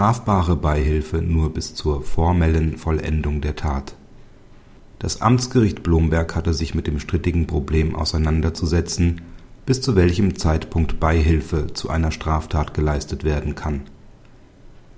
[0.00, 3.96] strafbare Beihilfe nur bis zur formellen Vollendung der Tat.
[4.98, 9.20] Das Amtsgericht Blomberg hatte sich mit dem strittigen Problem auseinanderzusetzen,
[9.66, 13.82] bis zu welchem Zeitpunkt Beihilfe zu einer Straftat geleistet werden kann.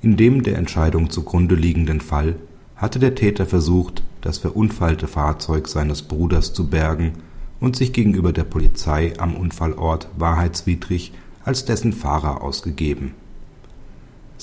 [0.02, 2.36] In dem der Entscheidung zugrunde liegenden Fall
[2.76, 7.14] hatte der Täter versucht, das verunfallte Fahrzeug seines Bruders zu bergen
[7.58, 11.12] und sich gegenüber der Polizei am Unfallort wahrheitswidrig
[11.44, 13.14] als dessen Fahrer ausgegeben.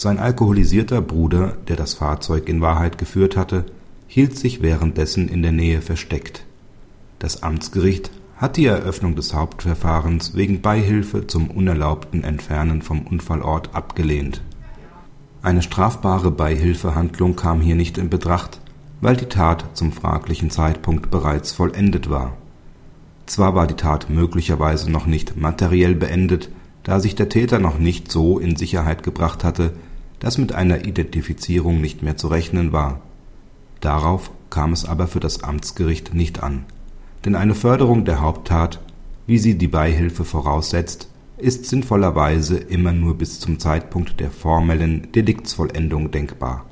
[0.01, 3.65] Sein alkoholisierter Bruder, der das Fahrzeug in Wahrheit geführt hatte,
[4.07, 6.45] hielt sich währenddessen in der Nähe versteckt.
[7.19, 14.41] Das Amtsgericht hat die Eröffnung des Hauptverfahrens wegen Beihilfe zum unerlaubten Entfernen vom Unfallort abgelehnt.
[15.41, 18.61] Eine strafbare Beihilfehandlung kam hier nicht in Betracht,
[19.01, 22.37] weil die Tat zum fraglichen Zeitpunkt bereits vollendet war.
[23.25, 26.49] Zwar war die Tat möglicherweise noch nicht materiell beendet,
[26.89, 29.73] da sich der Täter noch nicht so in Sicherheit gebracht hatte,
[30.17, 33.01] dass mit einer Identifizierung nicht mehr zu rechnen war.
[33.79, 36.65] Darauf kam es aber für das Amtsgericht nicht an,
[37.25, 38.79] denn eine Förderung der Haupttat,
[39.27, 46.09] wie sie die Beihilfe voraussetzt, ist sinnvollerweise immer nur bis zum Zeitpunkt der formellen Deliktsvollendung
[46.09, 46.65] denkbar.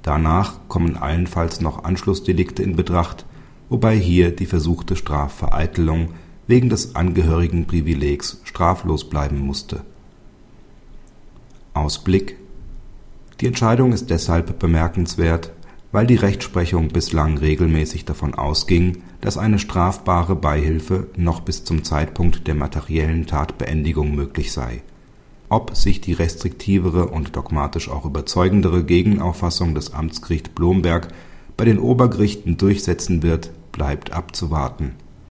[0.00, 3.26] Danach kommen allenfalls noch Anschlussdelikte in Betracht,
[3.68, 6.08] wobei hier die versuchte Strafvereitelung
[6.46, 9.82] wegen des Angehörigenprivilegs straflos bleiben musste.
[11.74, 12.36] Ausblick
[13.40, 15.52] Die Entscheidung ist deshalb bemerkenswert,
[15.92, 22.46] weil die Rechtsprechung bislang regelmäßig davon ausging, dass eine strafbare Beihilfe noch bis zum Zeitpunkt
[22.46, 24.82] der materiellen Tatbeendigung möglich sei.
[25.48, 31.08] Ob sich die restriktivere und dogmatisch auch überzeugendere Gegenauffassung des Amtsgericht Blomberg
[31.58, 34.94] bei den Obergerichten durchsetzen wird, bleibt abzuwarten